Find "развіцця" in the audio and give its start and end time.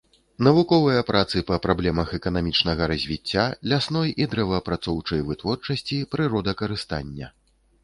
2.93-3.45